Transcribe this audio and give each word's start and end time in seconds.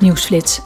Nieuwsflits. 0.00 0.60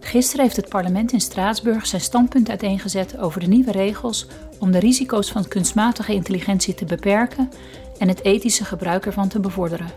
Gisteren 0.00 0.44
heeft 0.44 0.56
het 0.56 0.68
parlement 0.68 1.12
in 1.12 1.20
Straatsburg 1.20 1.86
zijn 1.86 2.00
standpunt 2.00 2.48
uiteengezet 2.48 3.18
over 3.18 3.40
de 3.40 3.46
nieuwe 3.46 3.72
regels 3.72 4.26
om 4.58 4.70
de 4.70 4.78
risico's 4.78 5.30
van 5.30 5.48
kunstmatige 5.48 6.12
intelligentie 6.14 6.74
te 6.74 6.84
beperken 6.84 7.52
en 7.98 8.08
het 8.08 8.24
ethische 8.24 8.64
gebruik 8.64 9.06
ervan 9.06 9.28
te 9.28 9.40
bevorderen. 9.40 9.90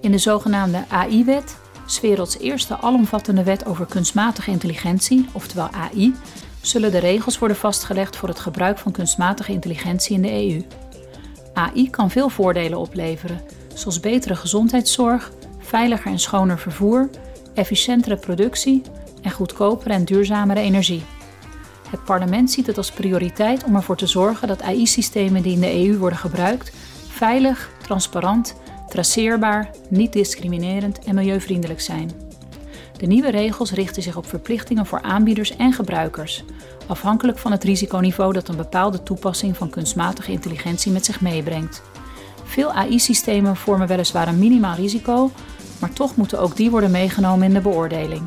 In 0.00 0.10
de 0.10 0.18
zogenaamde 0.18 0.84
AI-wet, 0.88 1.56
werelds 2.02 2.38
eerste 2.38 2.80
alomvattende 2.80 3.42
wet 3.42 3.66
over 3.66 3.86
kunstmatige 3.86 4.50
intelligentie, 4.50 5.28
oftewel 5.32 5.68
AI, 5.70 6.14
zullen 6.60 6.90
de 6.90 6.98
regels 6.98 7.38
worden 7.38 7.56
vastgelegd 7.56 8.16
voor 8.16 8.28
het 8.28 8.40
gebruik 8.40 8.78
van 8.78 8.92
kunstmatige 8.92 9.52
intelligentie 9.52 10.14
in 10.16 10.22
de 10.22 10.32
EU. 10.32 10.62
AI 11.52 11.90
kan 11.90 12.10
veel 12.10 12.28
voordelen 12.28 12.78
opleveren, 12.78 13.40
zoals 13.74 14.00
betere 14.00 14.36
gezondheidszorg, 14.36 15.32
veiliger 15.58 16.10
en 16.10 16.18
schoner 16.18 16.58
vervoer, 16.58 17.08
efficiëntere 17.58 18.16
productie 18.16 18.82
en 19.22 19.30
goedkopere 19.30 19.94
en 19.94 20.04
duurzamere 20.04 20.60
energie. 20.60 21.02
Het 21.90 22.04
parlement 22.04 22.50
ziet 22.50 22.66
het 22.66 22.76
als 22.76 22.90
prioriteit 22.90 23.64
om 23.64 23.74
ervoor 23.74 23.96
te 23.96 24.06
zorgen 24.06 24.48
dat 24.48 24.62
AI-systemen 24.62 25.42
die 25.42 25.52
in 25.52 25.60
de 25.60 25.86
EU 25.86 25.98
worden 25.98 26.18
gebruikt 26.18 26.72
veilig, 27.08 27.70
transparant, 27.82 28.54
traceerbaar, 28.88 29.70
niet 29.88 30.12
discriminerend 30.12 30.98
en 30.98 31.14
milieuvriendelijk 31.14 31.80
zijn. 31.80 32.10
De 32.96 33.06
nieuwe 33.06 33.30
regels 33.30 33.72
richten 33.72 34.02
zich 34.02 34.16
op 34.16 34.26
verplichtingen 34.26 34.86
voor 34.86 35.02
aanbieders 35.02 35.56
en 35.56 35.72
gebruikers, 35.72 36.44
afhankelijk 36.86 37.38
van 37.38 37.52
het 37.52 37.64
risiconiveau 37.64 38.32
dat 38.32 38.48
een 38.48 38.56
bepaalde 38.56 39.02
toepassing 39.02 39.56
van 39.56 39.70
kunstmatige 39.70 40.32
intelligentie 40.32 40.92
met 40.92 41.04
zich 41.04 41.20
meebrengt. 41.20 41.82
Veel 42.44 42.72
AI-systemen 42.72 43.56
vormen 43.56 43.86
weliswaar 43.86 44.28
een 44.28 44.38
minimaal 44.38 44.74
risico, 44.74 45.30
maar 45.78 45.92
toch 45.92 46.16
moeten 46.16 46.40
ook 46.40 46.56
die 46.56 46.70
worden 46.70 46.90
meegenomen 46.90 47.46
in 47.46 47.54
de 47.54 47.60
beoordeling. 47.60 48.22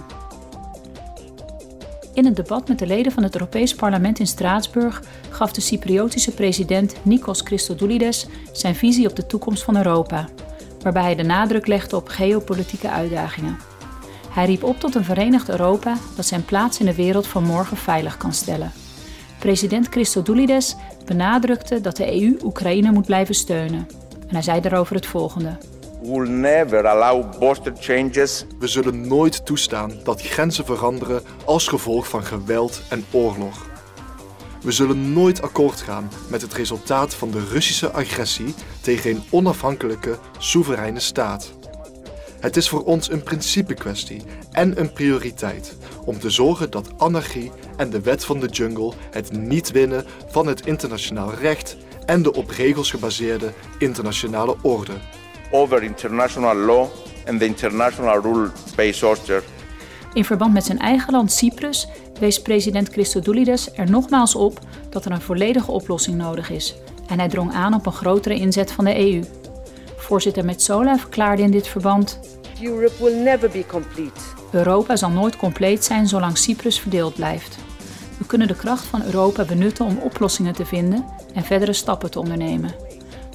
In 2.13 2.26
een 2.26 2.34
debat 2.34 2.68
met 2.68 2.80
de 2.80 2.88
leden 2.88 3.12
van 3.12 3.24
het 3.24 3.34
Europees 3.34 3.76
Parlement 3.76 4.20
in 4.20 4.27
Straatsburg 4.27 5.04
gaf 5.30 5.52
de 5.52 5.62
Cypriotische 5.62 6.32
president 6.32 6.96
Nikos 7.02 7.41
Christodoulides 7.41 8.27
zijn 8.52 8.76
visie 8.76 9.10
op 9.10 9.16
de 9.16 9.26
toekomst 9.26 9.63
van 9.63 9.77
Europa, 9.77 10.27
waarbij 10.82 11.04
hij 11.04 11.16
de 11.16 11.24
nadruk 11.24 11.68
legde 11.68 11.96
op 11.96 12.07
geopolitieke 12.07 12.90
uitdagingen. 12.90 13.57
Hij 14.29 14.46
riep 14.46 14.63
op 14.63 14.79
tot 14.79 14.96
een 14.96 15.04
verenigd 15.04 15.49
Europa 15.49 15.98
dat 16.16 16.26
zijn 16.26 16.46
plaats 16.46 16.79
in 16.79 16.85
de 16.85 16.96
wereld 16.96 17.27
van 17.27 17.44
morgen 17.44 17.77
veilig 17.77 18.18
kan 18.18 18.34
stellen. 18.34 18.72
President 19.40 19.88
Christodoulides 19.88 20.76
benadrukte 21.05 21.82
dat 21.82 21.96
de 21.96 22.22
EU 22.22 22.38
Oekraïne 22.44 22.91
moet 22.91 23.05
blijven 23.05 23.35
steunen. 23.35 23.88
En 24.27 24.34
hij 24.34 24.41
zei 24.41 24.62
daarover 24.62 24.96
het 24.96 25.05
volgende. 25.05 25.57
Will 26.02 26.30
never 26.30 26.88
allow 26.88 27.40
border 27.40 27.74
changes. 27.80 28.46
We 28.60 28.68
zullen 28.68 29.07
nooit 29.07 29.46
toestaan 29.46 29.91
dat 30.04 30.21
grenzen 30.21 30.66
veranderen 30.66 31.21
als 31.46 31.68
gevolg 31.68 32.07
van 32.07 32.24
geweld 32.24 32.82
en 32.90 33.05
oorlog. 33.12 33.70
We 34.62 34.72
zullen 34.72 35.13
nooit 35.13 35.41
akkoord 35.41 35.82
gaan 35.82 36.12
met 36.27 36.41
het 36.41 36.54
resultaat 36.54 37.13
van 37.13 37.32
de 37.32 37.46
Russische 37.52 37.91
agressie 37.91 38.54
tegen 38.82 39.12
een 39.12 39.24
onafhankelijke, 39.29 40.18
soevereine 40.38 40.99
staat. 40.99 41.52
Het 42.40 42.57
is 42.57 42.70
voor 42.70 42.84
ons 42.84 43.12
een 43.12 43.24
principekwestie 43.24 44.22
en 44.52 44.79
een 44.79 44.94
prioriteit 44.94 45.76
om 46.05 46.20
te 46.20 46.29
zorgen 46.29 46.70
dat 46.70 46.90
anarchie 46.98 47.52
en 47.77 47.90
de 47.90 48.02
wet 48.02 48.26
van 48.26 48.40
de 48.40 48.48
jungle 48.48 48.94
het 49.12 49.32
niet 49.32 49.72
winnen 49.72 50.05
van 50.27 50.48
het 50.48 50.66
internationaal 50.66 51.34
recht 51.34 51.77
en 52.05 52.22
de 52.22 52.34
op 52.34 52.49
regels 52.49 52.91
gebaseerde 52.91 53.54
internationale 53.77 54.55
orde. 54.62 54.94
Over 55.52 55.84
international 55.84 56.55
law 56.55 56.88
and 57.27 57.40
the 57.40 57.46
international 57.46 58.21
rule-based 58.21 59.04
order. 59.04 59.44
In 60.13 60.26
verband 60.26 60.54
met 60.54 60.66
zijn 60.66 60.80
eigen 60.80 61.13
land 61.13 61.32
Cyprus 61.32 61.88
wees 62.20 62.41
president 62.41 62.90
Christodoulides 62.90 63.72
er 63.74 63.90
nogmaals 63.90 64.35
op 64.35 64.59
dat 64.90 65.06
er 65.06 65.12
een 65.12 65.22
volledige 65.22 65.72
oplossing 65.72 66.17
nodig 66.17 66.50
is 66.50 66.75
en 67.07 67.19
hij 67.19 67.29
drong 67.29 67.53
aan 67.53 67.73
op 67.73 67.85
een 67.85 67.91
grotere 67.91 68.35
inzet 68.35 68.72
van 68.72 68.85
de 68.85 68.97
EU. 68.97 69.23
Voorzitter 69.95 70.45
Metsola 70.45 70.97
verklaarde 70.97 71.41
in 71.41 71.51
dit 71.51 71.68
verband: 71.68 72.19
Europe 72.62 73.03
will 73.03 73.23
never 73.23 73.50
be 73.50 73.66
complete. 73.68 74.22
Europa 74.51 74.95
zal 74.95 75.09
nooit 75.09 75.35
compleet 75.35 75.83
zijn 75.83 76.07
zolang 76.07 76.38
Cyprus 76.38 76.79
verdeeld 76.79 77.16
blijft. 77.16 77.57
We 78.18 78.25
kunnen 78.25 78.47
de 78.47 78.56
kracht 78.56 78.85
van 78.85 79.03
Europa 79.03 79.45
benutten 79.45 79.85
om 79.85 79.97
oplossingen 79.97 80.53
te 80.53 80.66
vinden 80.66 81.06
en 81.33 81.44
verdere 81.44 81.73
stappen 81.73 82.12
te 82.12 82.19
ondernemen. 82.19 82.91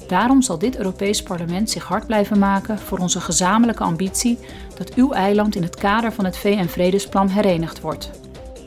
Daarom 0.07 0.41
zal 0.41 0.57
dit 0.57 0.77
Europees 0.77 1.23
Parlement 1.23 1.69
zich 1.69 1.83
hard 1.83 2.07
blijven 2.07 2.39
maken 2.39 2.79
voor 2.79 2.97
onze 2.97 3.21
gezamenlijke 3.21 3.83
ambitie 3.83 4.39
dat 4.77 4.93
uw 4.93 5.11
eiland 5.11 5.55
in 5.55 5.63
het 5.63 5.75
kader 5.75 6.11
van 6.11 6.25
het 6.25 6.37
VN-vredesplan 6.37 7.27
herenigd 7.27 7.81
wordt. 7.81 8.09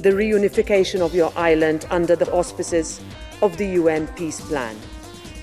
The 0.01 0.15
reunification 0.15 1.03
of 1.03 1.13
your 1.13 1.51
island 1.51 1.87
under 1.93 2.19
the 2.19 2.31
auspices 2.31 2.99
of 3.39 3.57
the 3.57 3.73
UN 3.73 4.09
Peace 4.15 4.43
Plan. 4.49 4.73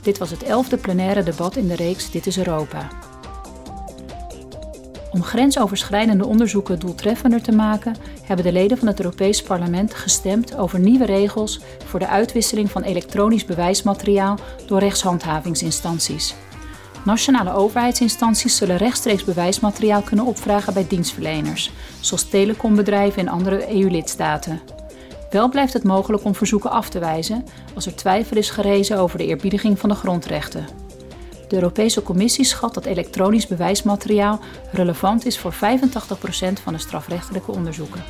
Dit 0.02 0.18
was 0.18 0.30
het 0.30 0.44
elfde 0.44 0.78
plenaire 0.78 1.24
debat 1.24 1.56
in 1.56 1.68
de 1.68 1.76
reeks 1.76 2.12
Dit 2.12 2.28
is 2.28 2.38
Europa. 2.38 2.88
Om 5.12 5.24
grensoverschrijdende 5.24 6.26
onderzoeken 6.26 6.80
doeltreffender 6.80 7.42
te 7.42 7.52
maken, 7.52 7.96
hebben 8.24 8.46
de 8.46 8.52
leden 8.52 8.78
van 8.78 8.88
het 8.88 9.00
Europees 9.00 9.44
Parlement 9.44 9.94
gestemd 9.94 10.56
over 10.56 10.80
nieuwe 10.80 11.06
regels 11.06 11.60
voor 11.86 12.00
de 12.00 12.08
uitwisseling 12.08 12.72
van 12.72 12.82
elektronisch 12.82 13.46
bewijsmateriaal 13.46 14.38
door 14.66 14.80
rechtshandhavingsinstanties. 14.80 16.36
Nationale 17.06 17.54
overheidsinstanties 17.54 18.56
zullen 18.56 18.78
rechtstreeks 18.78 19.24
bewijsmateriaal 19.24 20.02
kunnen 20.02 20.26
opvragen 20.26 20.74
bij 20.74 20.88
dienstverleners, 20.88 21.72
zoals 22.00 22.30
telecombedrijven 22.30 23.22
in 23.22 23.30
andere 23.30 23.76
EU-lidstaten. 23.76 24.62
Wel 25.30 25.50
blijft 25.50 25.74
het 25.74 25.84
mogelijk 25.84 26.24
om 26.24 26.36
verzoeken 26.36 26.72
af 26.72 26.90
te 26.90 27.00
wijzen 27.00 27.46
als 27.76 27.86
er 27.86 27.96
twijfel 27.96 28.38
is 28.38 28.50
gerezen 28.50 28.98
over 28.98 29.18
de 29.18 29.26
eerbiediging 29.26 29.80
van 29.80 29.90
de 29.90 29.96
grondrechten. 29.96 30.87
De 31.48 31.56
Europese 31.56 32.04
Commissie 32.04 32.46
schat 32.46 32.74
dat 32.74 32.86
elektronisch 32.86 33.48
bewijsmateriaal 33.48 34.40
relevant 34.72 35.26
is 35.26 35.40
voor 35.40 35.54
85% 35.54 35.58
van 36.64 36.74
de 36.74 36.80
strafrechtelijke 36.80 37.52
onderzoeken. 37.52 38.04